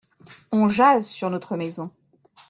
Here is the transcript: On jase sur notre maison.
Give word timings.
On 0.51 0.67
jase 0.67 1.05
sur 1.11 1.29
notre 1.29 1.55
maison. 1.55 1.91